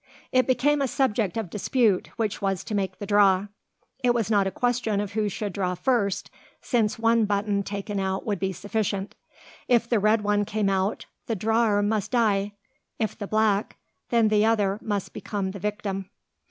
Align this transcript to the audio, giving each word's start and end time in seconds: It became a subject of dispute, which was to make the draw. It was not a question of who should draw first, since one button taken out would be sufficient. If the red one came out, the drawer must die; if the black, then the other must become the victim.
It 0.31 0.47
became 0.47 0.81
a 0.81 0.87
subject 0.87 1.37
of 1.37 1.51
dispute, 1.51 2.07
which 2.17 2.41
was 2.41 2.63
to 2.63 2.73
make 2.73 2.97
the 2.97 3.05
draw. 3.05 3.45
It 4.03 4.15
was 4.15 4.31
not 4.31 4.47
a 4.47 4.49
question 4.49 4.99
of 4.99 5.11
who 5.11 5.29
should 5.29 5.53
draw 5.53 5.75
first, 5.75 6.31
since 6.59 6.97
one 6.97 7.25
button 7.25 7.61
taken 7.61 7.99
out 7.99 8.25
would 8.25 8.39
be 8.39 8.51
sufficient. 8.51 9.13
If 9.67 9.87
the 9.87 9.99
red 9.99 10.23
one 10.23 10.43
came 10.43 10.69
out, 10.69 11.05
the 11.27 11.35
drawer 11.35 11.83
must 11.83 12.09
die; 12.09 12.53
if 12.97 13.15
the 13.15 13.27
black, 13.27 13.77
then 14.09 14.29
the 14.29 14.43
other 14.43 14.79
must 14.81 15.13
become 15.13 15.51
the 15.51 15.59
victim. 15.59 16.09